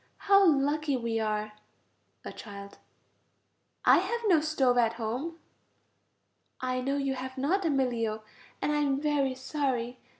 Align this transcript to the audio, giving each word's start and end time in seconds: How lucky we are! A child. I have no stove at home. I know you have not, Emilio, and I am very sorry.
How 0.17 0.43
lucky 0.43 0.97
we 0.97 1.19
are! 1.19 1.53
A 2.25 2.33
child. 2.33 2.79
I 3.85 3.99
have 3.99 4.21
no 4.25 4.41
stove 4.41 4.79
at 4.79 4.93
home. 4.93 5.37
I 6.59 6.81
know 6.81 6.97
you 6.97 7.13
have 7.13 7.37
not, 7.37 7.65
Emilio, 7.65 8.23
and 8.63 8.71
I 8.71 8.77
am 8.77 8.99
very 8.99 9.35
sorry. 9.35 9.99